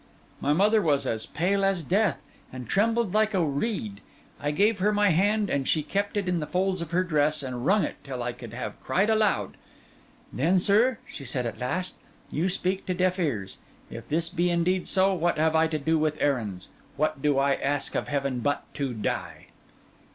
My 0.39 0.51
mother 0.51 0.81
was 0.81 1.05
as 1.05 1.27
pale 1.27 1.63
as 1.63 1.83
death, 1.83 2.17
and 2.51 2.67
trembled 2.67 3.13
like 3.13 3.35
a 3.35 3.45
reed; 3.45 4.01
I 4.39 4.49
gave 4.49 4.79
her 4.79 4.91
my 4.91 5.09
hand, 5.09 5.47
and 5.51 5.67
she 5.67 5.83
kept 5.83 6.17
it 6.17 6.27
in 6.27 6.39
the 6.39 6.47
folds 6.47 6.81
of 6.81 6.89
her 6.89 7.03
dress 7.03 7.43
and 7.43 7.67
wrung 7.67 7.83
it 7.83 7.97
till 8.03 8.23
I 8.23 8.33
could 8.33 8.51
have 8.51 8.81
cried 8.81 9.11
aloud. 9.11 9.57
'Then, 10.33 10.57
sir,' 10.57 10.97
said 11.07 11.27
she 11.43 11.47
at 11.47 11.59
last, 11.59 11.97
'you 12.31 12.49
speak 12.49 12.87
to 12.87 12.95
deaf 12.95 13.19
ears. 13.19 13.59
If 13.91 14.07
this 14.07 14.29
be 14.29 14.49
indeed 14.49 14.87
so, 14.87 15.13
what 15.13 15.37
have 15.37 15.55
I 15.55 15.67
to 15.67 15.77
do 15.77 15.99
with 15.99 16.19
errands? 16.19 16.67
What 16.97 17.21
do 17.21 17.37
I 17.37 17.53
ask 17.53 17.93
of 17.93 18.07
Heaven 18.07 18.39
but 18.39 18.63
to 18.73 18.95
die? 18.95 19.49